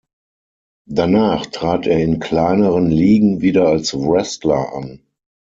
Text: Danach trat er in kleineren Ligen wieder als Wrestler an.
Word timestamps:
Danach 0.89 1.45
trat 1.45 1.85
er 1.85 1.99
in 1.99 2.17
kleineren 2.17 2.89
Ligen 2.89 3.41
wieder 3.41 3.67
als 3.67 3.93
Wrestler 3.93 4.73
an. 4.73 5.03